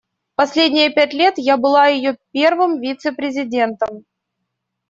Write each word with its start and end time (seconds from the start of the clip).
Последние 0.35 0.89
пять 0.91 1.13
лет 1.13 1.35
я 1.37 1.57
была 1.57 1.85
её 1.85 2.17
первым 2.31 2.79
вице-президентом. 2.81 4.03